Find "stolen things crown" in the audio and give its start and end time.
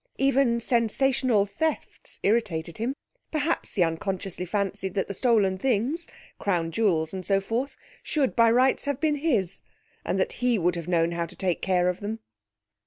5.13-6.71